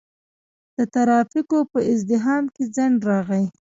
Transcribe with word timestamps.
د 0.77 0.79
ترافیکو 0.95 1.59
په 1.71 1.79
ازدحام 1.91 2.43
کې 2.55 2.63
ځنډ 2.75 2.97
راغی. 3.09 3.45